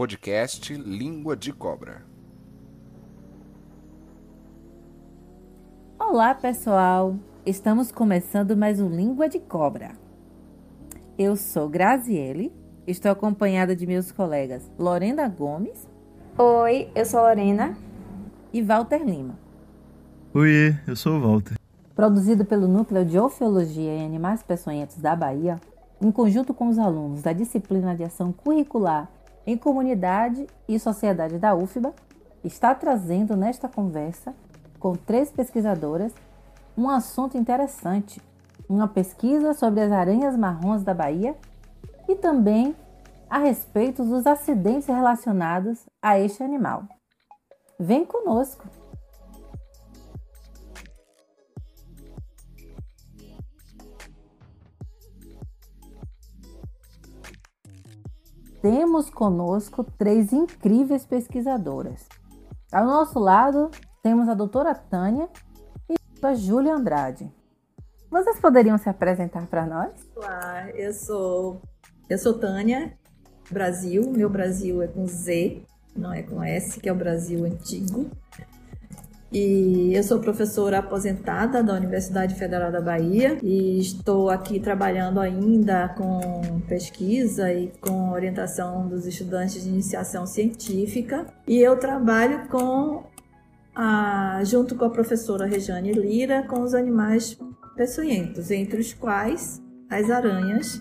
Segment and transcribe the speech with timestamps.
[0.00, 2.02] podcast Língua de Cobra.
[5.98, 7.16] Olá, pessoal!
[7.44, 9.90] Estamos começando mais um Língua de Cobra.
[11.18, 12.50] Eu sou Graziele,
[12.86, 15.86] estou acompanhada de meus colegas Lorena Gomes.
[16.38, 17.76] Oi, eu sou Lorena.
[18.54, 19.38] E Walter Lima.
[20.32, 21.58] Oi, eu sou o Walter.
[21.94, 25.60] Produzido pelo Núcleo de Ofiologia em Animais Peçonhentos da Bahia,
[26.00, 31.54] em conjunto com os alunos da disciplina de ação curricular em comunidade e sociedade da
[31.54, 31.94] UFBA,
[32.44, 34.34] está trazendo nesta conversa
[34.78, 36.12] com três pesquisadoras
[36.76, 38.20] um assunto interessante,
[38.68, 41.36] uma pesquisa sobre as aranhas marrons da Bahia
[42.08, 42.74] e também
[43.28, 46.84] a respeito dos acidentes relacionados a este animal.
[47.78, 48.79] Vem conosco!
[58.62, 62.06] Temos conosco três incríveis pesquisadoras.
[62.70, 63.70] Ao nosso lado,
[64.02, 65.28] temos a doutora Tânia
[65.88, 67.30] e a Júlia Andrade.
[68.10, 69.92] Vocês poderiam se apresentar para nós?
[70.14, 71.62] Olá, eu sou,
[72.08, 72.96] eu sou Tânia,
[73.50, 74.10] Brasil.
[74.10, 75.62] Meu Brasil é com Z,
[75.96, 78.10] não é com S, que é o Brasil antigo.
[79.32, 85.88] E eu sou professora aposentada da Universidade Federal da Bahia e estou aqui trabalhando ainda
[85.90, 91.26] com pesquisa e com orientação dos estudantes de iniciação científica.
[91.46, 93.04] E eu trabalho com
[93.72, 97.38] a, junto com a professora Rejane Lira com os animais
[97.76, 100.80] peçonhentos, entre os quais as aranhas,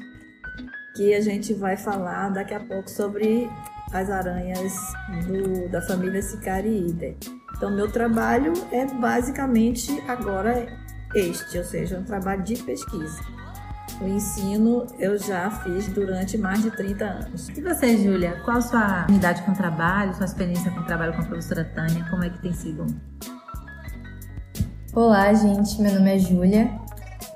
[0.95, 3.47] que a gente vai falar daqui a pouco sobre
[3.93, 4.73] as aranhas
[5.27, 7.15] do, da família Sicariidae.
[7.59, 10.65] Então, meu trabalho é basicamente agora
[11.13, 13.19] este, ou seja, um trabalho de pesquisa.
[13.99, 17.49] O ensino eu já fiz durante mais de 30 anos.
[17.49, 21.13] E você, Júlia, qual a sua unidade com o trabalho, sua experiência com o trabalho
[21.13, 22.07] com a professora Tânia?
[22.09, 22.85] Como é que tem sido?
[24.93, 25.81] Olá, gente.
[25.81, 26.71] Meu nome é Júlia.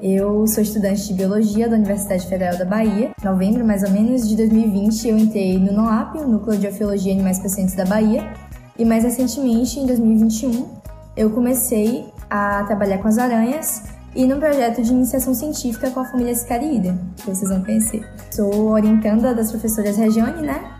[0.02, 3.12] Eu sou estudante de Biologia da Universidade Federal da Bahia.
[3.22, 7.12] Em novembro, mais ou menos, de 2020, eu entrei no NOAP, o Núcleo de Ofiologia
[7.12, 8.34] e Animais Pacientes da Bahia,
[8.78, 10.82] e mais recentemente, em 2021,
[11.16, 13.84] eu comecei a trabalhar com as aranhas
[14.16, 18.08] e num projeto de iniciação científica com a família Sicariida, que vocês vão conhecer.
[18.32, 20.72] Sou orientanda das professoras Regiane, né?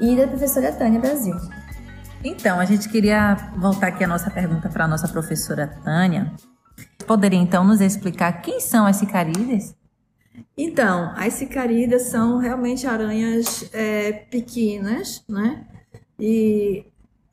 [0.00, 1.34] E da professora Tânia Brasil.
[2.22, 6.32] Então, a gente queria voltar aqui a nossa pergunta para a nossa professora Tânia.
[7.06, 9.74] Poderia então nos explicar quem são as cicarídeas?
[10.56, 15.64] Então, as cicarídeas são realmente aranhas é, pequenas, né?
[16.18, 16.86] E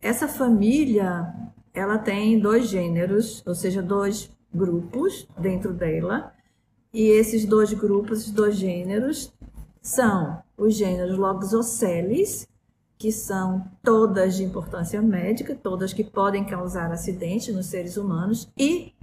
[0.03, 1.33] essa família,
[1.73, 6.33] ela tem dois gêneros, ou seja, dois grupos dentro dela.
[6.93, 9.33] E esses dois grupos, esses dois gêneros,
[9.81, 12.47] são os gêneros Loxoceles,
[12.97, 18.93] que são todas de importância médica, todas que podem causar acidente nos seres humanos, e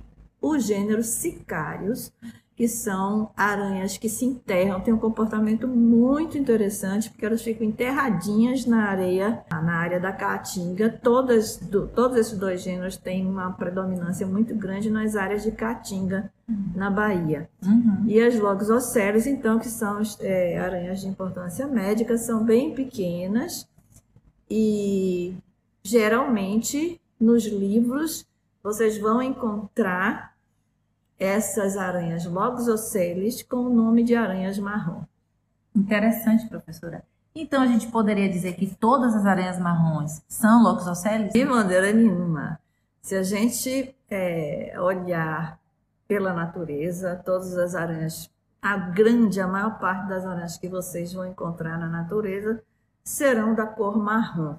[0.40, 2.12] o gênero Sicários,
[2.60, 8.66] que são aranhas que se enterram, tem um comportamento muito interessante, porque elas ficam enterradinhas
[8.66, 10.90] na areia, na área da caatinga.
[11.02, 16.30] Todas, do, todos esses dois gêneros têm uma predominância muito grande nas áreas de caatinga
[16.46, 16.72] uhum.
[16.74, 17.48] na Bahia.
[17.64, 18.04] Uhum.
[18.06, 23.66] E as Loxoceres, então, que são é, aranhas de importância médica, são bem pequenas
[24.50, 25.34] e
[25.82, 28.26] geralmente nos livros
[28.62, 30.30] vocês vão encontrar
[31.20, 35.02] essas aranhas Loxoceles com o nome de aranhas marrom.
[35.76, 37.04] Interessante, professora.
[37.34, 41.32] Então a gente poderia dizer que todas as aranhas marrons são Loxoceles?
[41.32, 42.58] De maneira nenhuma.
[43.02, 45.60] Se a gente é, olhar
[46.08, 48.28] pela natureza, todas as aranhas,
[48.60, 52.62] a grande, a maior parte das aranhas que vocês vão encontrar na natureza
[53.04, 54.56] serão da cor marrom.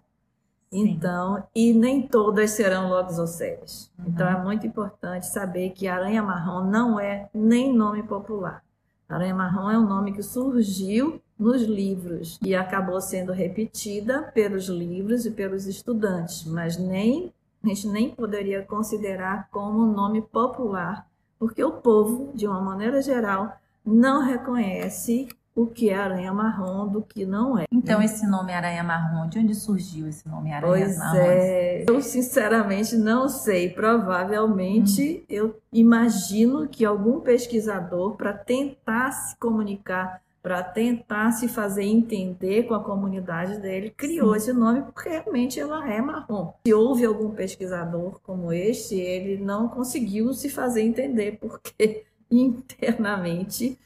[0.71, 3.91] Então, e nem todas serão loxoceles.
[3.99, 4.05] Uhum.
[4.07, 8.63] Então, é muito importante saber que aranha marrom não é nem nome popular.
[9.09, 15.25] Aranha marrom é um nome que surgiu nos livros e acabou sendo repetida pelos livros
[15.25, 17.33] e pelos estudantes, mas nem
[17.63, 21.07] a gente nem poderia considerar como nome popular,
[21.37, 27.01] porque o povo, de uma maneira geral, não reconhece o que é aranha marrom do
[27.01, 27.65] que não é.
[27.71, 31.17] Então, esse nome aranha marrom, de onde surgiu esse nome aranha pois marrom?
[31.17, 33.69] É, eu sinceramente não sei.
[33.69, 35.25] Provavelmente hum.
[35.29, 42.73] eu imagino que algum pesquisador, para tentar se comunicar, para tentar se fazer entender com
[42.73, 44.37] a comunidade dele, criou Sim.
[44.37, 46.53] esse nome porque realmente ela é marrom.
[46.65, 53.77] Se houve algum pesquisador como este, ele não conseguiu se fazer entender porque internamente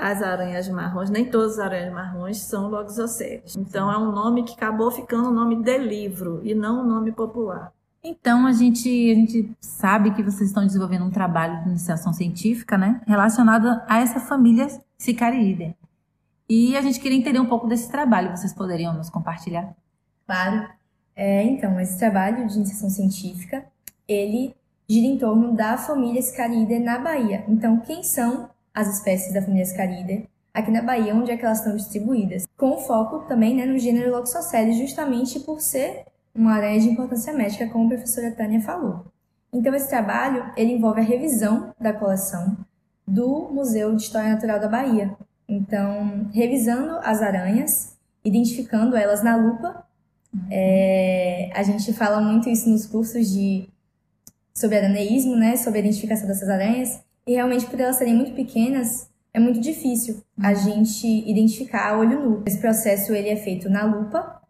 [0.00, 3.54] as aranhas marrons, nem todas as aranhas marrons são Loxosceles.
[3.56, 7.12] Então é um nome que acabou ficando o nome de livro e não o nome
[7.12, 7.70] popular.
[8.02, 12.78] Então a gente, a gente sabe que vocês estão desenvolvendo um trabalho de iniciação científica,
[12.78, 15.76] né, relacionado a essa família Sicariidae.
[16.48, 18.36] E a gente queria entender um pouco desse trabalho.
[18.36, 19.72] Vocês poderiam nos compartilhar?
[20.26, 20.66] Claro.
[21.14, 23.64] É, então, esse trabalho de iniciação científica,
[24.08, 24.54] ele
[24.88, 27.44] gira em torno da família Sicariidae na Bahia.
[27.46, 31.58] Então, quem são as espécies da família Sicariidae aqui na Bahia, onde é que elas
[31.58, 32.46] estão distribuídas?
[32.56, 37.68] Com foco também né, no gênero Loxosceles, justamente por ser uma aranha de importância médica,
[37.68, 39.04] como a professora Tânia falou.
[39.52, 42.56] Então, esse trabalho ele envolve a revisão da coleção
[43.06, 45.16] do Museu de História Natural da Bahia.
[45.48, 49.84] Então, revisando as aranhas, identificando elas na lupa.
[50.48, 53.68] É, a gente fala muito isso nos cursos de
[54.54, 59.08] sobre araneísmo, né, sobre a identificação dessas aranhas, e realmente por elas serem muito pequenas,
[59.32, 62.42] é muito difícil a gente identificar a olho nu.
[62.44, 64.42] Esse processo ele é feito na lupa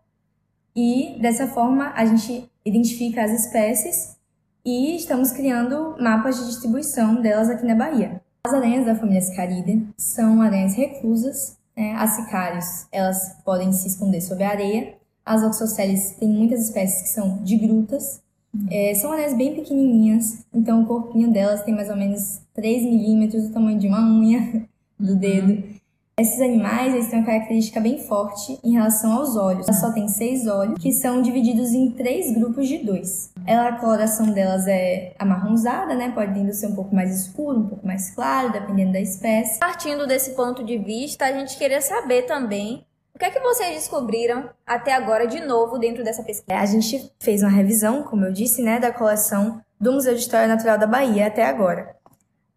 [0.75, 4.17] e dessa forma a gente identifica as espécies
[4.65, 8.23] e estamos criando mapas de distribuição delas aqui na Bahia.
[8.45, 11.59] As aranhas da família Sicaridae são aranhas reclusas.
[11.77, 11.93] Né?
[11.99, 14.95] As sicários, elas podem se esconder sob a areia.
[15.23, 18.23] As oxoceles têm muitas espécies que são de grutas.
[18.71, 23.49] É, são aranhas bem pequenininhas, então o corpinho delas tem mais ou menos 3 milímetros
[23.49, 24.65] do tamanho de uma unha
[24.99, 25.81] do dedo.
[26.21, 29.67] Esses animais eles têm uma característica bem forte em relação aos olhos.
[29.67, 33.33] Ela só tem seis olhos, que são divididos em três grupos de dois.
[33.47, 36.11] Ela, a coloração delas é amarronzada, né?
[36.11, 39.61] Pode ser um pouco mais escuro, um pouco mais claro, dependendo da espécie.
[39.61, 42.90] Partindo desse ponto de vista, a gente queria saber também o
[43.21, 46.59] que é que vocês descobriram até agora de novo dentro dessa pesquisa.
[46.59, 50.49] A gente fez uma revisão, como eu disse, né, da coleção do Museu de História
[50.49, 51.95] Natural da Bahia até agora.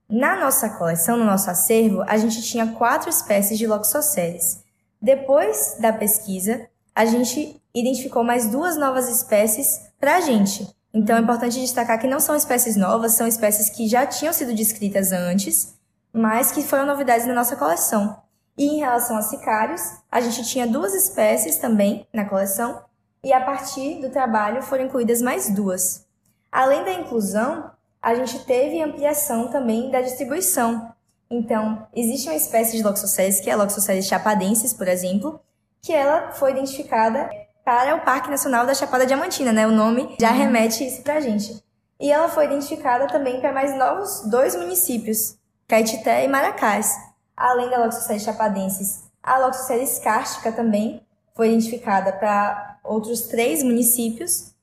[0.10, 4.64] Na nossa coleção, no nosso acervo, a gente tinha quatro espécies de Loxoceles.
[5.02, 6.66] Depois da pesquisa,
[6.96, 10.66] a gente identificou mais duas novas espécies para a gente.
[10.94, 14.56] Então é importante destacar que não são espécies novas, são espécies que já tinham sido
[14.56, 15.74] descritas antes,
[16.14, 18.24] mas que foram novidades na nossa coleção.
[18.58, 22.84] E em relação a sicários, a gente tinha duas espécies também na coleção,
[23.24, 26.06] e a partir do trabalho foram incluídas mais duas.
[26.52, 27.72] Além da inclusão,
[28.02, 30.94] a gente teve ampliação também da distribuição.
[31.30, 35.40] Então, existe uma espécie de Loxoceles, que é a Loxoceles chapadensis, por exemplo,
[35.82, 37.30] que ela foi identificada
[37.64, 39.66] para o Parque Nacional da Chapada Diamantina, né?
[39.66, 41.64] O nome já remete isso pra gente.
[42.00, 46.94] E ela foi identificada também para mais novos dois municípios, Caetité e Maracás.
[47.36, 54.54] Além da Loxoceles chapadensis, a Loxoceles cárstica também foi identificada para outros três municípios,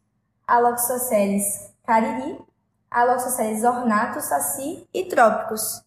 [0.46, 2.38] a Loxoceles cariri
[2.90, 5.84] Aloxoceles ornatus, saci e trópicos.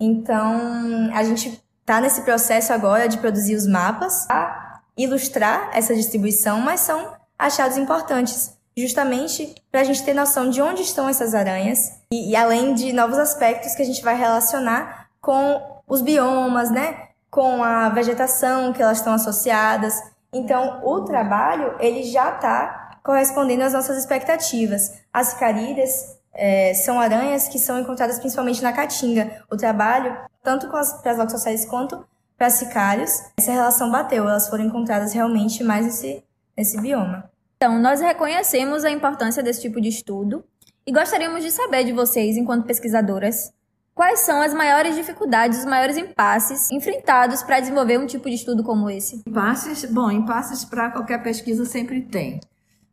[0.00, 6.60] Então, a gente está nesse processo agora de produzir os mapas para ilustrar essa distribuição,
[6.60, 12.00] mas são achados importantes, justamente para a gente ter noção de onde estão essas aranhas
[12.12, 17.08] e, e, além de novos aspectos que a gente vai relacionar com os biomas, né?
[17.28, 20.00] Com a vegetação que elas estão associadas.
[20.32, 25.02] Então, o trabalho ele já está correspondendo às nossas expectativas.
[25.12, 29.42] As caridas é, são aranhas que são encontradas principalmente na caatinga.
[29.50, 32.06] O trabalho, tanto com as, para as loxosceles quanto
[32.38, 34.28] para sicários, essa relação bateu.
[34.28, 36.24] Elas foram encontradas realmente mais nesse,
[36.56, 37.28] nesse bioma.
[37.56, 40.44] Então, nós reconhecemos a importância desse tipo de estudo
[40.86, 43.52] e gostaríamos de saber de vocês, enquanto pesquisadoras,
[44.00, 48.64] quais são as maiores dificuldades, os maiores impasses enfrentados para desenvolver um tipo de estudo
[48.64, 49.22] como esse?
[49.26, 52.40] Impasses, bom, impasses para qualquer pesquisa sempre tem.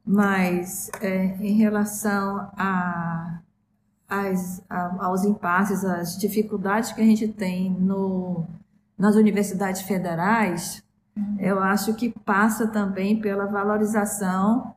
[0.06, 3.40] Mas é, em relação a,
[4.10, 8.44] as, a, aos impasses, às dificuldades que a gente tem no,
[8.98, 10.84] nas universidades federais,
[11.40, 14.76] eu acho que passa também pela valorização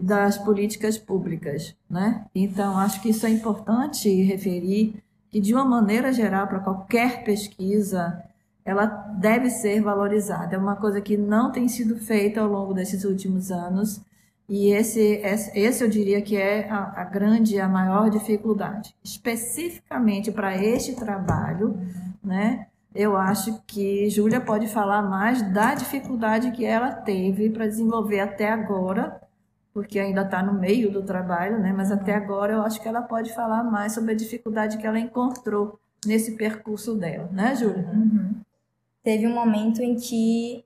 [0.00, 2.24] das políticas públicas, né?
[2.34, 5.04] Então acho que isso é importante referir
[5.40, 8.22] de uma maneira geral para qualquer pesquisa
[8.64, 10.56] ela deve ser valorizada.
[10.56, 14.00] É uma coisa que não tem sido feita ao longo desses últimos anos
[14.48, 15.20] e esse,
[15.54, 18.94] esse eu diria que é a, a grande, a maior dificuldade.
[19.02, 21.78] Especificamente para este trabalho,
[22.22, 22.66] né?
[22.94, 28.50] Eu acho que Júlia pode falar mais da dificuldade que ela teve para desenvolver até
[28.50, 29.20] agora,
[29.76, 31.70] porque ainda está no meio do trabalho, né?
[31.70, 34.98] Mas até agora eu acho que ela pode falar mais sobre a dificuldade que ela
[34.98, 37.86] encontrou nesse percurso dela, né, Júlia?
[37.92, 38.36] Uhum.
[39.04, 40.64] Teve um momento em que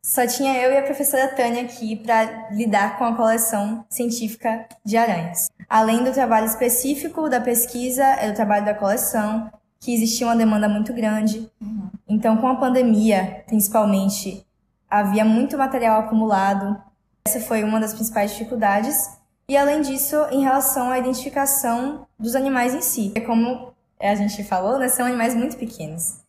[0.00, 4.96] só tinha eu e a professora Tânia aqui para lidar com a coleção científica de
[4.96, 5.48] aranhas.
[5.68, 9.50] Além do trabalho específico da pesquisa, é o trabalho da coleção,
[9.80, 11.50] que existia uma demanda muito grande.
[11.60, 11.90] Uhum.
[12.08, 14.46] Então, com a pandemia, principalmente,
[14.88, 16.85] havia muito material acumulado.
[17.26, 19.10] Essa foi uma das principais dificuldades.
[19.48, 23.12] E além disso, em relação à identificação dos animais em si.
[23.26, 26.20] Como a gente falou, né, são animais muito pequenos.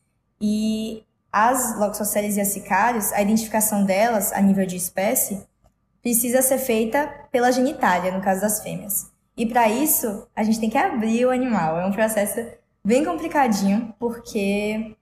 [0.42, 5.46] E as loxoceles e as sicários, a identificação delas a nível de espécie
[6.01, 9.12] precisa ser feita pela genitália, no caso das fêmeas.
[9.38, 11.80] E para isso, a gente tem que abrir o animal.
[11.80, 12.44] É um processo
[12.84, 14.97] bem complicadinho, porque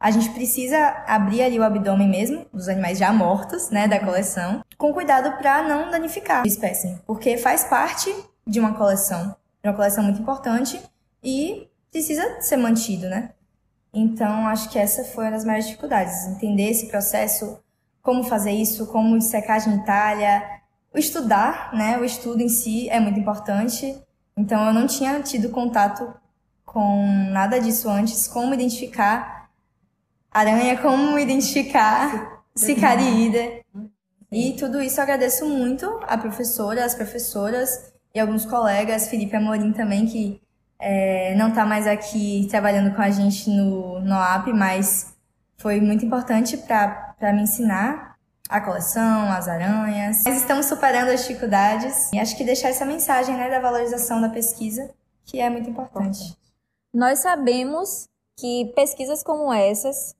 [0.00, 4.62] a gente precisa abrir ali o abdômen mesmo, dos animais já mortos, né, da coleção,
[4.76, 8.14] com cuidado para não danificar a espécie, porque faz parte
[8.46, 10.80] de uma coleção, de uma coleção muito importante
[11.22, 13.30] e precisa ser mantido, né?
[13.92, 17.58] Então, acho que essa foi uma das maiores dificuldades, entender esse processo,
[18.02, 20.44] como fazer isso, como secar genitália,
[20.94, 21.98] o estudar, né?
[21.98, 23.98] O estudo em si é muito importante.
[24.36, 26.14] Então, eu não tinha tido contato
[26.64, 29.37] com nada disso antes, como identificar
[30.32, 33.64] aranha, como identificar cicaríide.
[34.30, 39.72] E tudo isso eu agradeço muito à professora, às professoras e alguns colegas, Felipe Amorim
[39.72, 40.40] também, que
[40.78, 45.14] é, não está mais aqui trabalhando com a gente no, no AP, mas
[45.56, 48.16] foi muito importante para me ensinar
[48.48, 50.22] a coleção, as aranhas.
[50.24, 54.28] Mas estamos superando as dificuldades e acho que deixar essa mensagem né, da valorização da
[54.28, 54.90] pesquisa,
[55.24, 56.36] que é muito importante.
[56.94, 58.08] Nós sabemos
[58.38, 60.14] que pesquisas como essas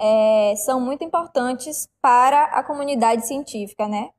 [0.00, 4.10] é, são muito importantes para a comunidade científica, né?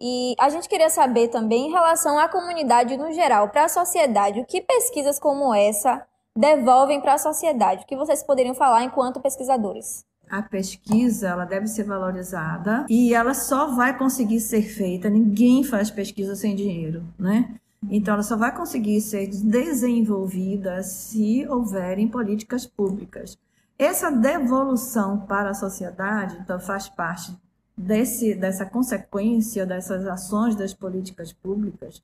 [0.00, 4.40] E a gente queria saber também em relação à comunidade no geral, para a sociedade,
[4.40, 7.84] o que pesquisas como essa devolvem para a sociedade?
[7.84, 10.04] O que vocês poderiam falar enquanto pesquisadores?
[10.28, 15.08] A pesquisa ela deve ser valorizada e ela só vai conseguir ser feita.
[15.08, 17.54] Ninguém faz pesquisa sem dinheiro, né?
[17.88, 23.38] Então, ela só vai conseguir ser desenvolvida se houverem políticas públicas.
[23.78, 27.36] Essa devolução para a sociedade então, faz parte
[27.76, 32.02] desse, dessa consequência dessas ações das políticas públicas.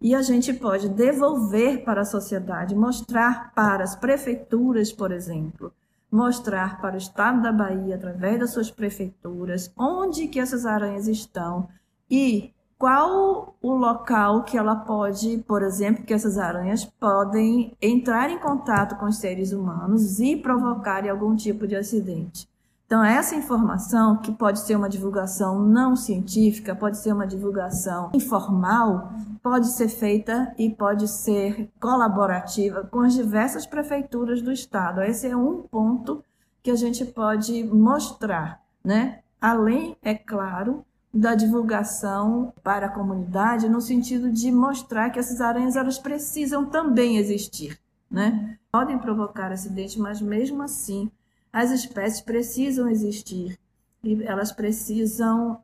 [0.00, 5.72] E a gente pode devolver para a sociedade, mostrar para as prefeituras, por exemplo,
[6.10, 11.68] mostrar para o estado da Bahia, através das suas prefeituras, onde que essas aranhas estão
[12.10, 18.38] e qual o local que ela pode, por exemplo, que essas aranhas podem entrar em
[18.38, 22.48] contato com os seres humanos e provocarem algum tipo de acidente.
[22.86, 29.10] Então, essa informação, que pode ser uma divulgação não científica, pode ser uma divulgação informal,
[29.42, 35.02] pode ser feita e pode ser colaborativa com as diversas prefeituras do estado.
[35.02, 36.22] Esse é um ponto
[36.62, 39.20] que a gente pode mostrar, né?
[39.40, 40.84] Além, é claro,
[41.14, 47.18] da divulgação para a comunidade no sentido de mostrar que essas aranhas elas precisam também
[47.18, 47.78] existir,
[48.10, 48.58] né?
[48.72, 51.08] Podem provocar acidentes, mas mesmo assim
[51.52, 53.56] as espécies precisam existir
[54.02, 55.60] e elas precisam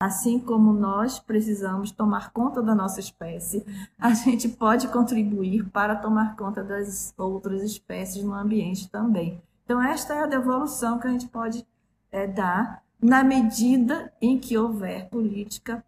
[0.00, 3.64] assim como nós precisamos tomar conta da nossa espécie,
[3.98, 9.42] a gente pode contribuir para tomar conta das outras espécies no ambiente também.
[9.64, 11.66] Então esta é a devolução que a gente pode
[12.10, 15.84] é, dar na medida em que houver política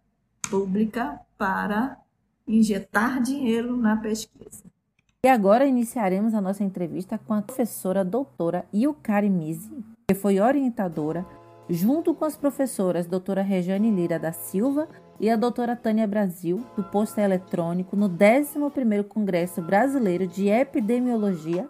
[0.49, 1.97] pública para
[2.47, 4.63] injetar dinheiro na pesquisa.
[5.23, 11.25] E agora iniciaremos a nossa entrevista com a professora doutora Yukari Misi, que foi orientadora,
[11.69, 14.87] junto com as professoras doutora Regiane Lira da Silva
[15.19, 21.67] e a doutora Tânia Brasil, do posto eletrônico, no 11º Congresso Brasileiro de Epidemiologia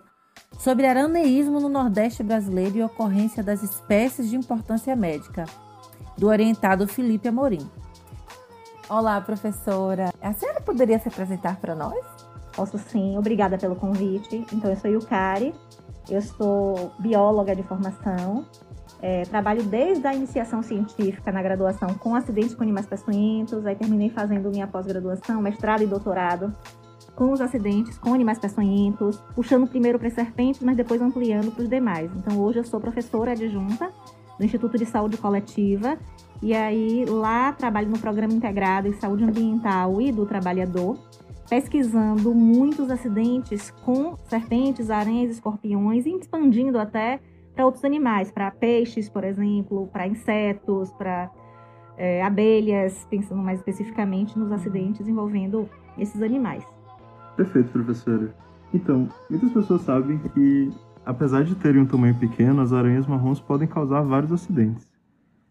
[0.58, 5.46] sobre araneísmo no Nordeste brasileiro e ocorrência das espécies de importância médica,
[6.18, 7.70] do orientado Felipe Amorim.
[8.90, 10.12] Olá, professora.
[10.22, 12.04] A senhora poderia se apresentar para nós?
[12.56, 14.46] Posso sim, obrigada pelo convite.
[14.52, 15.54] Então, eu sou Yukari,
[16.10, 18.46] eu sou bióloga de formação,
[19.02, 24.10] é, trabalho desde a iniciação científica na graduação com acidentes com animais peçonhentos, aí terminei
[24.10, 26.54] fazendo minha pós-graduação, mestrado e doutorado
[27.20, 31.70] com os acidentes com animais peçonhentos, puxando primeiro para serpentes, mas depois ampliando para os
[31.70, 32.10] demais.
[32.16, 33.92] Então hoje eu sou professora adjunta
[34.38, 35.98] do Instituto de Saúde Coletiva
[36.42, 40.98] e aí lá trabalho no programa integrado em saúde ambiental e do trabalhador,
[41.50, 47.20] pesquisando muitos acidentes com serpentes, aranhas, escorpiões e expandindo até
[47.54, 51.30] para outros animais, para peixes, por exemplo, para insetos, para
[51.98, 56.79] é, abelhas, pensando mais especificamente nos acidentes envolvendo esses animais.
[57.40, 58.36] Perfeito, professora.
[58.74, 60.74] Então, muitas pessoas sabem que,
[61.06, 64.92] apesar de terem um tamanho pequeno, as aranhas marrons podem causar vários acidentes.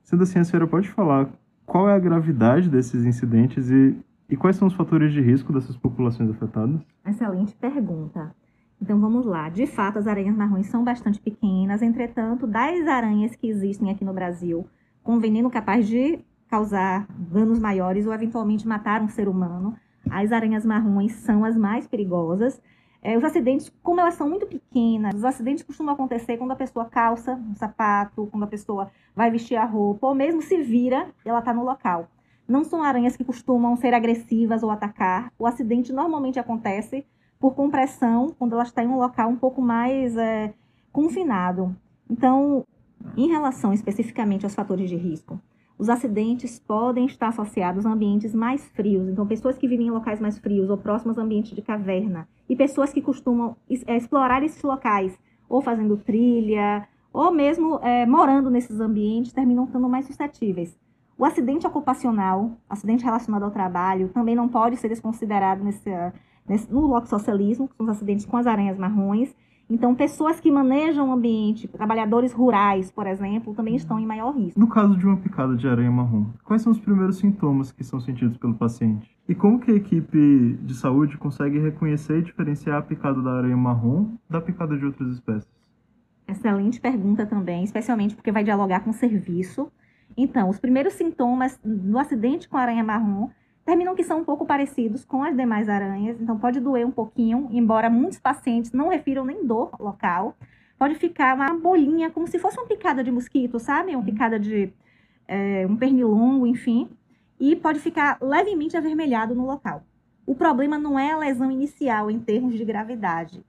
[0.02, 1.30] Sendo assim, a senhora pode falar
[1.64, 3.96] qual é a gravidade desses incidentes e,
[4.28, 6.78] e quais são os fatores de risco dessas populações afetadas?
[7.06, 8.34] Excelente pergunta.
[8.82, 9.48] Então vamos lá.
[9.48, 14.12] De fato, as aranhas marrons são bastante pequenas, entretanto, das aranhas que existem aqui no
[14.12, 14.66] Brasil,
[15.02, 16.18] com veneno capaz de
[16.50, 19.74] causar danos maiores ou eventualmente matar um ser humano,
[20.10, 22.60] as aranhas marrons são as mais perigosas.
[23.00, 26.84] É, os acidentes, como elas são muito pequenas, os acidentes costumam acontecer quando a pessoa
[26.84, 31.28] calça um sapato, quando a pessoa vai vestir a roupa, ou mesmo se vira e
[31.28, 32.08] ela está no local.
[32.46, 35.32] Não são aranhas que costumam ser agressivas ou atacar.
[35.38, 37.06] O acidente normalmente acontece
[37.38, 40.52] por compressão, quando ela está em um local um pouco mais é,
[40.90, 41.76] confinado.
[42.10, 42.64] Então,
[43.16, 45.40] em relação especificamente aos fatores de risco,
[45.78, 49.08] os acidentes podem estar associados a ambientes mais frios.
[49.08, 52.28] Então, pessoas que vivem em locais mais frios ou próximos a ambientes de caverna.
[52.48, 53.56] E pessoas que costumam
[53.86, 55.16] é, explorar esses locais,
[55.48, 60.76] ou fazendo trilha, ou mesmo é, morando nesses ambientes, terminam estando mais suscetíveis.
[61.16, 65.90] O acidente ocupacional, acidente relacionado ao trabalho, também não pode ser desconsiderado nesse,
[66.46, 69.34] nesse, no loxocialismo, que são os acidentes com as aranhas marrons.
[69.70, 74.58] Então, pessoas que manejam o ambiente, trabalhadores rurais, por exemplo, também estão em maior risco.
[74.58, 78.00] No caso de uma picada de aranha marrom, quais são os primeiros sintomas que são
[78.00, 79.14] sentidos pelo paciente?
[79.28, 83.58] E como que a equipe de saúde consegue reconhecer e diferenciar a picada da aranha
[83.58, 85.46] marrom da picada de outras espécies?
[86.26, 89.70] Excelente pergunta também, especialmente porque vai dialogar com o serviço.
[90.16, 93.28] Então, os primeiros sintomas do acidente com aranha marrom
[93.68, 97.48] terminam que são um pouco parecidos com as demais aranhas, então pode doer um pouquinho,
[97.50, 100.34] embora muitos pacientes não refiram nem dor local.
[100.78, 103.94] Pode ficar uma bolinha, como se fosse uma picada de mosquito, sabe?
[103.94, 104.72] Uma picada de
[105.26, 106.88] é, um pernilongo, enfim.
[107.38, 109.82] E pode ficar levemente avermelhado no local.
[110.24, 113.44] O problema não é a lesão inicial em termos de gravidade.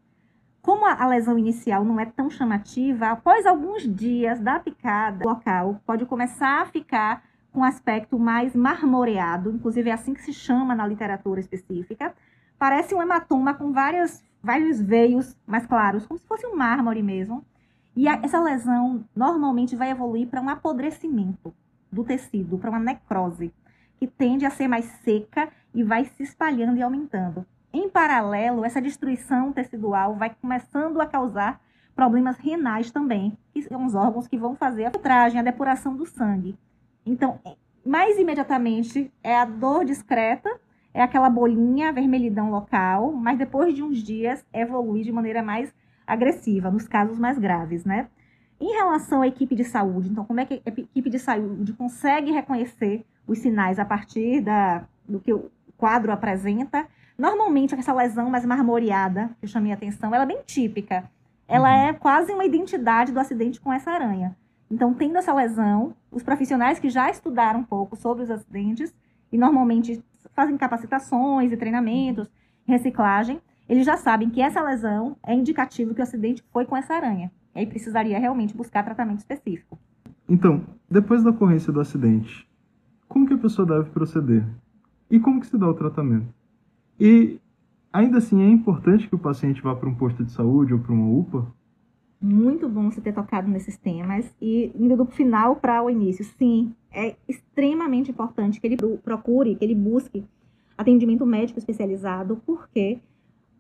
[0.62, 6.06] Como a, lesão inicial não é tão chamativa, após alguns dias da picada local, pode
[6.06, 11.40] começar a ficar com aspecto mais marmoreado, inclusive é assim que se chama na literatura
[11.40, 12.14] específica.
[12.58, 17.44] Parece um hematoma com várias, vários veios mais claros, como se fosse um mármore mesmo.
[17.96, 21.54] E a, essa lesão normalmente vai evoluir para um apodrecimento
[21.92, 23.54] do tecido, para uma necrose,
[23.98, 27.46] que tende a ser mais seca e vai se espalhando e aumentando.
[27.72, 31.62] Em paralelo, essa destruição tecidual vai começando a causar
[31.96, 36.06] problemas renais também, que são os órgãos que vão fazer a filtragem, a depuração do
[36.06, 36.58] sangue.
[37.06, 37.40] Então,
[37.86, 40.50] mais imediatamente é a dor discreta,
[40.94, 45.74] é aquela bolinha, vermelhidão local, mas depois de uns dias evolui de maneira mais
[46.06, 48.08] agressiva, nos casos mais graves, né?
[48.60, 52.32] Em relação à equipe de saúde, então, como é que a equipe de saúde consegue
[52.32, 56.86] reconhecer os sinais a partir da, do que o quadro apresenta?
[57.18, 61.10] Normalmente, essa lesão mais marmoreada, que eu chamei a atenção, ela é bem típica.
[61.48, 61.90] Ela uhum.
[61.90, 64.36] é quase uma identidade do acidente com essa aranha.
[64.70, 68.94] Então, tendo essa lesão, os profissionais que já estudaram um pouco sobre os acidentes
[69.32, 70.04] e normalmente
[70.36, 72.30] fazem capacitações e treinamentos,
[72.66, 76.94] reciclagem, eles já sabem que essa lesão é indicativo que o acidente foi com essa
[76.94, 77.32] aranha.
[77.56, 79.78] E aí precisaria realmente buscar tratamento específico.
[80.28, 82.48] Então, depois da ocorrência do acidente,
[83.08, 84.46] como que a pessoa deve proceder?
[85.10, 86.32] E como que se dá o tratamento?
[87.00, 87.40] E
[87.92, 90.94] ainda assim é importante que o paciente vá para um posto de saúde ou para
[90.94, 91.48] uma UPA?
[92.22, 94.30] Muito bom você ter tocado nesses temas.
[94.42, 99.64] E indo do final para o início, sim, é extremamente importante que ele procure, que
[99.64, 100.26] ele busque
[100.78, 103.00] atendimento médico especializado, porque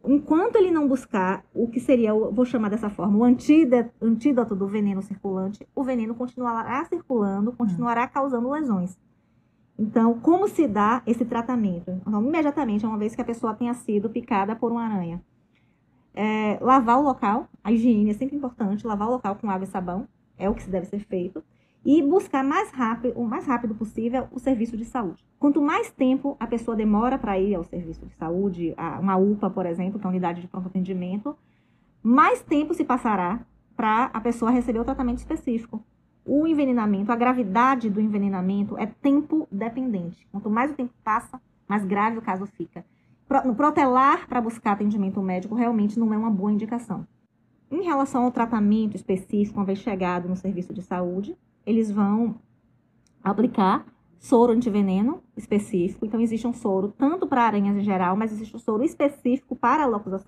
[0.03, 4.67] enquanto ele não buscar o que seria, vou chamar dessa forma, o antídoto, antídoto do
[4.67, 8.97] veneno circulante, o veneno continuará circulando, continuará causando lesões.
[9.77, 11.91] Então, como se dá esse tratamento?
[12.05, 15.21] Então, imediatamente, uma vez que a pessoa tenha sido picada por uma aranha
[16.21, 19.67] é, lavar o local, a higiene é sempre importante, lavar o local com água e
[19.69, 20.05] sabão,
[20.37, 21.41] é o que se deve ser feito,
[21.85, 25.25] e buscar mais rápido, o mais rápido possível o serviço de saúde.
[25.39, 29.49] Quanto mais tempo a pessoa demora para ir ao serviço de saúde, a uma UPA,
[29.49, 31.37] por exemplo, que é a unidade de pronto atendimento,
[32.03, 33.39] mais tempo se passará
[33.73, 35.81] para a pessoa receber o tratamento específico.
[36.25, 40.27] O envenenamento, a gravidade do envenenamento é tempo dependente.
[40.33, 42.83] Quanto mais o tempo passa, mais grave o caso fica
[43.45, 47.07] no protelar para buscar atendimento médico realmente não é uma boa indicação.
[47.71, 52.35] Em relação ao tratamento específico, uma vez chegado no serviço de saúde, eles vão
[53.23, 53.85] aplicar
[54.17, 56.05] soro antiveneno específico.
[56.05, 59.85] Então, existe um soro tanto para aranhas em geral, mas existe um soro específico para
[59.85, 60.25] Lopus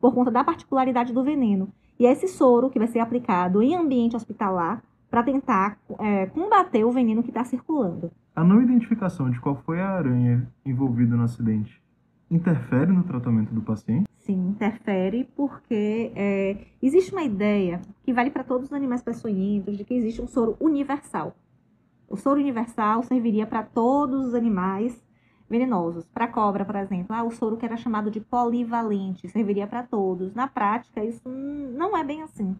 [0.00, 1.72] por conta da particularidade do veneno.
[1.98, 6.84] E é esse soro que vai ser aplicado em ambiente hospitalar para tentar é, combater
[6.84, 8.10] o veneno que está circulando.
[8.34, 11.83] A não identificação de qual foi a aranha envolvida no acidente
[12.30, 14.08] interfere no tratamento do paciente?
[14.18, 19.84] Sim, interfere porque é, existe uma ideia que vale para todos os animais peçonhentos de
[19.84, 21.36] que existe um soro universal.
[22.08, 25.02] O soro universal serviria para todos os animais
[25.48, 26.06] venenosos.
[26.06, 30.34] Para cobra, por exemplo, ah, o soro que era chamado de polivalente, serviria para todos.
[30.34, 32.56] Na prática, isso não é bem assim.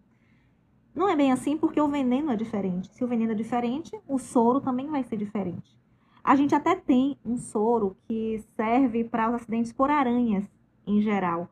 [0.95, 2.89] Não é bem assim porque o veneno é diferente.
[2.95, 5.77] Se o veneno é diferente, o soro também vai ser diferente.
[6.25, 10.51] A gente até tem um soro que serve para os acidentes por aranhas
[10.87, 11.51] em geral.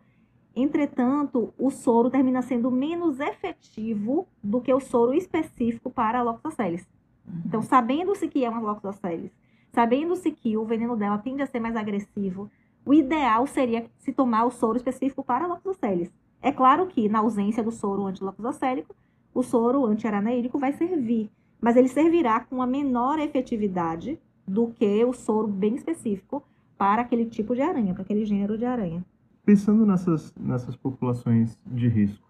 [0.56, 6.88] Entretanto, o soro termina sendo menos efetivo do que o soro específico para a Loxoceles.
[7.26, 7.42] Uhum.
[7.44, 9.30] Então, sabendo-se que é uma Loxoceles,
[9.72, 12.50] sabendo-se que o veneno dela tende a ser mais agressivo,
[12.84, 16.10] o ideal seria se tomar o soro específico para a Loxoceles.
[16.40, 18.96] É claro que, na ausência do soro antiloxocélico,
[19.34, 21.30] o soro antiaranaídico vai servir,
[21.60, 26.42] mas ele servirá com uma menor efetividade do que o soro bem específico
[26.76, 29.04] para aquele tipo de aranha, para aquele gênero de aranha.
[29.44, 32.28] Pensando nessas, nessas populações de risco,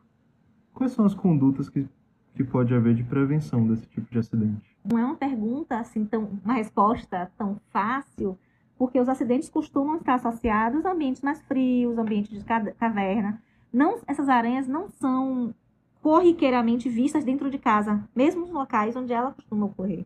[0.72, 1.86] quais são as condutas que,
[2.34, 4.76] que pode haver de prevenção desse tipo de acidente?
[4.84, 8.38] Não é uma pergunta assim tão, uma resposta tão fácil,
[8.76, 13.42] porque os acidentes costumam estar associados a ambientes mais frios, ambientes de caverna.
[13.72, 15.54] Não, essas aranhas não são
[16.02, 20.04] corriqueiramente vistas dentro de casa, mesmo nos locais onde ela costuma ocorrer.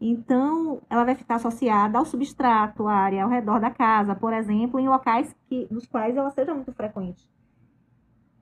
[0.00, 4.78] Então, ela vai ficar associada ao substrato, à área ao redor da casa, por exemplo,
[4.78, 7.28] em locais que, nos quais ela seja muito frequente.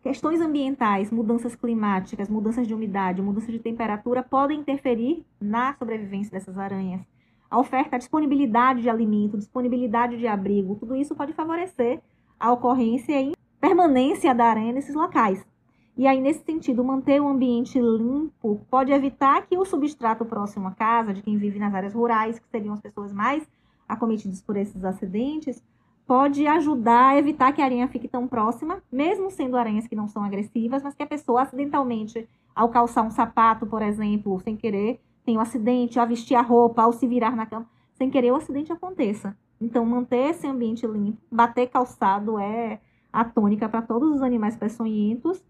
[0.02, 6.58] Questões ambientais, mudanças climáticas, mudanças de umidade, mudanças de temperatura podem interferir na sobrevivência dessas
[6.58, 7.00] aranhas.
[7.48, 12.00] A oferta, a disponibilidade de alimento, disponibilidade de abrigo, tudo isso pode favorecer
[12.40, 15.46] a ocorrência e permanência da aranha nesses locais.
[15.94, 20.70] E aí, nesse sentido, manter o ambiente limpo pode evitar que o substrato próximo à
[20.70, 23.46] casa, de quem vive nas áreas rurais, que seriam as pessoas mais
[23.86, 25.62] acometidas por esses acidentes,
[26.06, 30.08] pode ajudar a evitar que a aranha fique tão próxima, mesmo sendo aranhas que não
[30.08, 34.98] são agressivas, mas que a pessoa acidentalmente, ao calçar um sapato, por exemplo, sem querer,
[35.26, 38.36] tem um acidente, ao vestir a roupa, ao se virar na cama, sem querer o
[38.36, 39.36] acidente aconteça.
[39.60, 42.80] Então, manter esse ambiente limpo, bater calçado é
[43.12, 45.42] a tônica para todos os animais peçonhentos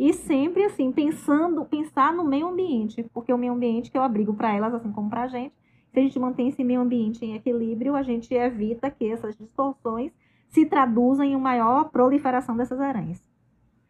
[0.00, 4.32] e sempre assim, pensando, pensar no meio ambiente, porque o meio ambiente que eu abrigo
[4.32, 5.52] para elas, assim como para a gente,
[5.92, 10.10] se a gente mantém esse meio ambiente em equilíbrio, a gente evita que essas distorções
[10.48, 13.22] se traduzam em uma maior proliferação dessas aranhas.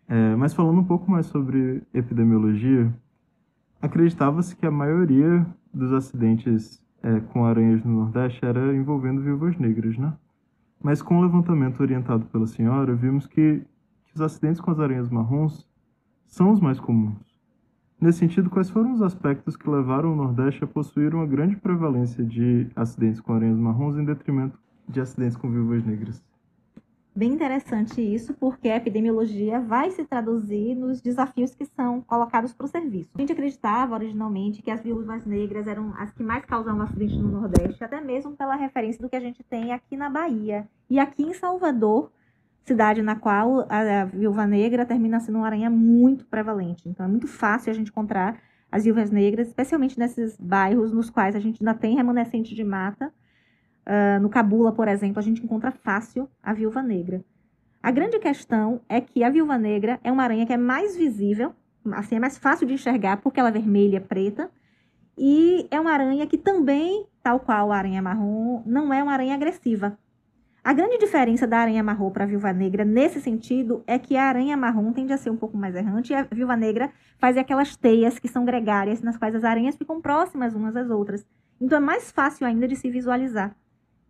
[0.08, 2.92] É, mas falando um pouco mais sobre epidemiologia,
[3.80, 9.96] acreditava-se que a maioria dos acidentes é, com aranhas no Nordeste era envolvendo viúvas negras,
[9.96, 10.12] né?
[10.82, 13.62] Mas com o levantamento orientado pela senhora, vimos que,
[14.06, 15.69] que os acidentes com as aranhas marrons
[16.30, 17.18] são os mais comuns.
[18.00, 22.24] Nesse sentido, quais foram os aspectos que levaram o Nordeste a possuir uma grande prevalência
[22.24, 26.22] de acidentes com aranhas marrons em detrimento de acidentes com viúvas negras?
[27.14, 32.64] Bem interessante isso, porque a epidemiologia vai se traduzir nos desafios que são colocados para
[32.64, 33.10] o serviço.
[33.16, 37.28] A gente acreditava originalmente que as viúvas negras eram as que mais causavam acidentes no
[37.28, 40.66] Nordeste, até mesmo pela referência do que a gente tem aqui na Bahia.
[40.88, 42.10] E aqui em Salvador,
[42.64, 46.88] cidade na qual a, a viúva negra termina sendo uma aranha muito prevalente.
[46.88, 48.38] Então é muito fácil a gente encontrar
[48.70, 53.12] as viúvas negras, especialmente nesses bairros nos quais a gente ainda tem remanescente de mata.
[53.86, 57.24] Uh, no Cabula, por exemplo, a gente encontra fácil a viúva negra.
[57.82, 61.54] A grande questão é que a viúva negra é uma aranha que é mais visível,
[61.92, 64.50] assim, é mais fácil de enxergar porque ela é vermelha, preta,
[65.16, 69.34] e é uma aranha que também, tal qual a aranha marrom, não é uma aranha
[69.34, 69.98] agressiva.
[70.62, 74.24] A grande diferença da aranha marrom para a viúva negra nesse sentido é que a
[74.24, 77.76] aranha marrom tende a ser um pouco mais errante e a viúva negra faz aquelas
[77.76, 81.26] teias que são gregárias, nas quais as aranhas ficam próximas umas às outras.
[81.58, 83.56] Então é mais fácil ainda de se visualizar.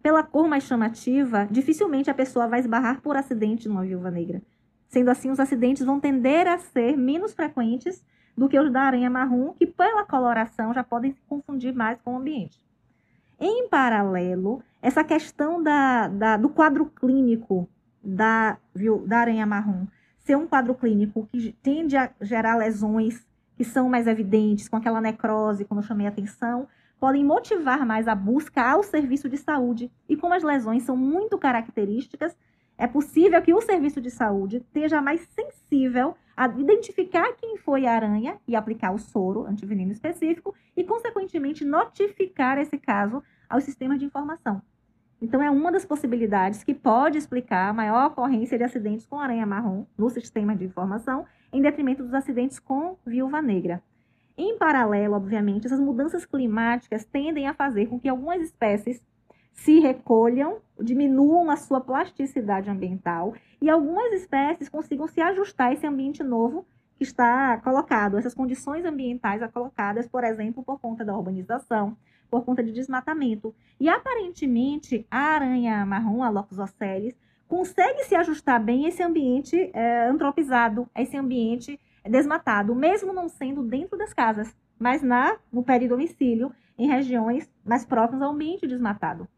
[0.02, 4.42] Pela cor mais chamativa, dificilmente a pessoa vai esbarrar por acidente numa viúva negra.
[4.88, 8.04] Sendo assim, os acidentes vão tender a ser menos frequentes
[8.36, 12.14] do que os da aranha marrom, que pela coloração já podem se confundir mais com
[12.14, 12.58] o ambiente.
[13.40, 17.66] Em paralelo, essa questão da, da, do quadro clínico
[18.04, 19.86] da, viu, da aranha marrom
[20.18, 23.26] ser um quadro clínico que tende a gerar lesões
[23.56, 28.06] que são mais evidentes, com aquela necrose, como eu chamei a atenção, podem motivar mais
[28.06, 29.90] a busca ao serviço de saúde.
[30.08, 32.36] E como as lesões são muito características,
[32.76, 36.14] é possível que o serviço de saúde esteja mais sensível
[36.58, 42.78] identificar quem foi a aranha e aplicar o soro antiveneno específico e, consequentemente, notificar esse
[42.78, 44.62] caso aos sistemas de informação.
[45.20, 49.44] Então, é uma das possibilidades que pode explicar a maior ocorrência de acidentes com aranha
[49.44, 53.82] marrom no sistema de informação, em detrimento dos acidentes com viúva negra.
[54.38, 59.02] Em paralelo, obviamente, essas mudanças climáticas tendem a fazer com que algumas espécies
[59.52, 65.86] se recolham, diminuam a sua plasticidade ambiental e algumas espécies consigam se ajustar a esse
[65.86, 71.96] ambiente novo que está colocado, essas condições ambientais colocadas, por exemplo, por conta da urbanização,
[72.30, 73.54] por conta de desmatamento.
[73.78, 77.14] E aparentemente a aranha marrom, a Locus ocelis,
[77.48, 83.28] consegue se ajustar bem a esse ambiente é, antropizado, a esse ambiente desmatado, mesmo não
[83.28, 89.28] sendo dentro das casas, mas na no peridomicílio, em regiões mais próximas ao ambiente desmatado.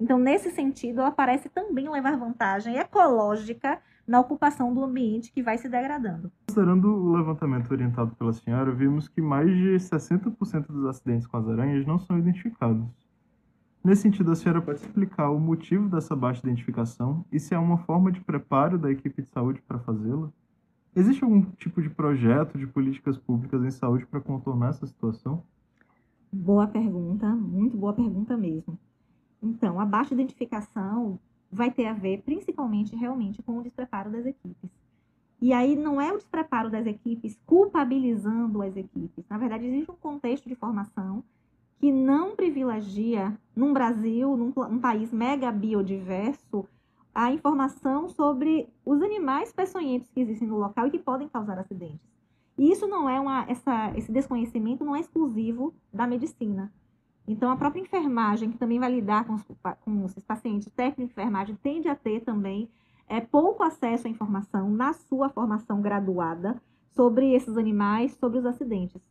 [0.00, 5.58] Então, nesse sentido, ela parece também levar vantagem ecológica na ocupação do ambiente que vai
[5.58, 6.30] se degradando.
[6.46, 11.48] Considerando o levantamento orientado pela senhora, vimos que mais de 60% dos acidentes com as
[11.48, 12.86] aranhas não são identificados.
[13.84, 17.78] Nesse sentido, a senhora pode explicar o motivo dessa baixa identificação e se há uma
[17.78, 20.30] forma de preparo da equipe de saúde para fazê-la?
[20.96, 25.42] Existe algum tipo de projeto de políticas públicas em saúde para contornar essa situação?
[26.32, 28.78] Boa pergunta, muito boa pergunta mesmo.
[29.42, 31.18] Então, a baixa identificação
[31.50, 34.70] vai ter a ver principalmente realmente com o despreparo das equipes.
[35.40, 39.24] E aí não é o despreparo das equipes culpabilizando as equipes.
[39.30, 41.22] Na verdade, existe um contexto de formação
[41.78, 46.66] que não privilegia, num Brasil, num, um país mega biodiverso,
[47.14, 52.00] a informação sobre os animais peçonhentos que existem no local e que podem causar acidentes.
[52.56, 56.72] E isso não é uma, essa, esse desconhecimento não é exclusivo da medicina.
[57.28, 59.44] Então, a própria enfermagem, que também vai lidar com os,
[59.84, 62.70] com esses pacientes, técnico de enfermagem, tende a ter também
[63.06, 66.56] é, pouco acesso à informação na sua formação graduada
[66.96, 69.02] sobre esses animais, sobre os acidentes.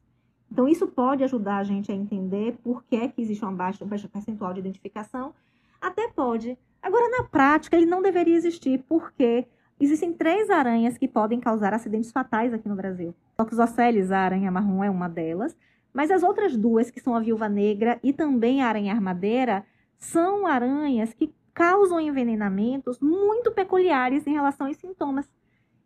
[0.52, 3.86] Então, isso pode ajudar a gente a entender por que, é que existe um baixo
[3.86, 5.32] percentual de identificação.
[5.80, 6.58] Até pode.
[6.82, 9.46] Agora, na prática, ele não deveria existir, porque
[9.80, 13.14] existem três aranhas que podem causar acidentes fatais aqui no Brasil.
[13.38, 15.56] Toxoceles, a aranha marrom, é uma delas.
[15.98, 19.66] Mas as outras duas, que são a viúva negra e também a aranha armadeira,
[19.98, 25.28] são aranhas que causam envenenamentos muito peculiares em relação aos sintomas.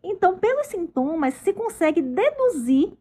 [0.04, 2.92] Então, pelos sintomas, se consegue deduzir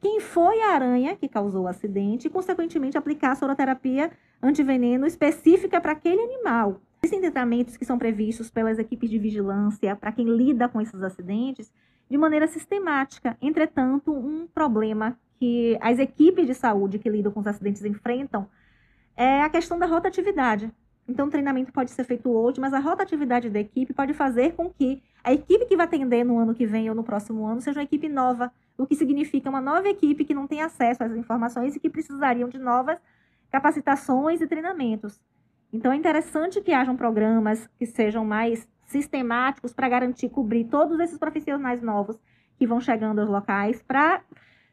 [0.00, 5.80] quem foi a aranha que causou o acidente e, consequentemente, aplicar a soroterapia antiveneno específica
[5.80, 6.80] para aquele animal.
[7.02, 11.72] Existem tratamentos que são previstos pelas equipes de vigilância para quem lida com esses acidentes
[12.08, 13.36] de maneira sistemática.
[13.42, 18.48] Entretanto, um problema que as equipes de saúde que lidam com os acidentes enfrentam
[19.16, 20.72] é a questão da rotatividade.
[21.08, 24.68] Então, o treinamento pode ser feito hoje, mas a rotatividade da equipe pode fazer com
[24.68, 27.80] que a equipe que vai atender no ano que vem ou no próximo ano seja
[27.80, 31.74] uma equipe nova, o que significa uma nova equipe que não tem acesso às informações
[31.74, 32.98] e que precisariam de novas
[33.50, 35.20] capacitações e treinamentos.
[35.72, 41.18] Então, é interessante que hajam programas que sejam mais sistemáticos para garantir cobrir todos esses
[41.18, 42.18] profissionais novos
[42.58, 44.22] que vão chegando aos locais para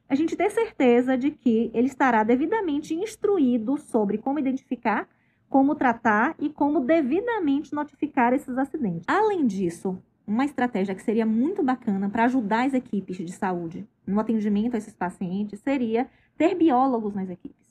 [0.08, 5.08] a gente ter certeza de que ele estará devidamente instruído sobre como identificar,
[5.50, 9.06] como tratar e como devidamente notificar esses acidentes.
[9.08, 14.20] Além disso, uma estratégia que seria muito bacana para ajudar as equipes de saúde no
[14.20, 17.66] atendimento a esses pacientes seria ter biólogos nas equipes.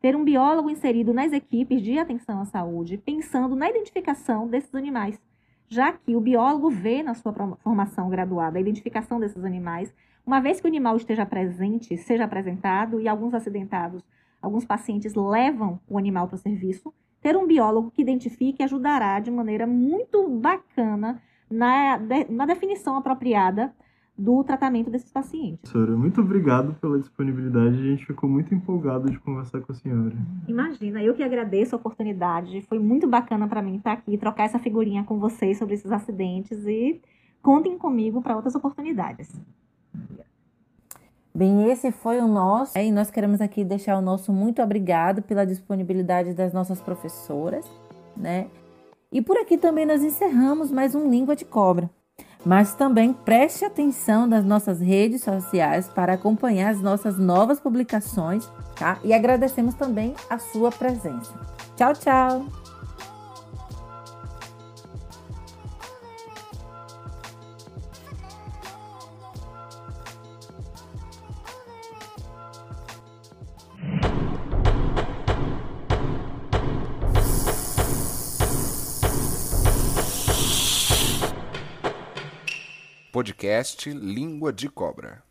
[0.00, 5.20] Ter um biólogo inserido nas equipes de atenção à saúde, pensando na identificação desses animais,
[5.68, 9.92] já que o biólogo vê na sua formação graduada a identificação desses animais
[10.30, 14.00] uma vez que o animal esteja presente, seja apresentado, e alguns acidentados,
[14.40, 19.28] alguns pacientes levam o animal para o serviço, ter um biólogo que identifique ajudará de
[19.28, 23.74] maneira muito bacana na, na definição apropriada
[24.16, 25.68] do tratamento desses pacientes.
[25.68, 27.76] Senhora, muito obrigado pela disponibilidade.
[27.76, 30.14] A gente ficou muito empolgado de conversar com a senhora.
[30.46, 32.62] Imagina, eu que agradeço a oportunidade.
[32.68, 36.64] Foi muito bacana para mim estar aqui, trocar essa figurinha com vocês sobre esses acidentes
[36.66, 37.00] e
[37.42, 39.28] contem comigo para outras oportunidades.
[41.40, 45.46] Bem, esse foi o nosso, e nós queremos aqui deixar o nosso muito obrigado pela
[45.46, 47.64] disponibilidade das nossas professoras,
[48.14, 48.48] né?
[49.10, 51.88] E por aqui também nós encerramos mais um Língua de Cobra.
[52.44, 58.46] Mas também preste atenção nas nossas redes sociais para acompanhar as nossas novas publicações,
[58.78, 58.98] tá?
[59.02, 61.32] E agradecemos também a sua presença.
[61.74, 62.59] Tchau, tchau!
[83.20, 85.22] Podcast Língua de Cobra.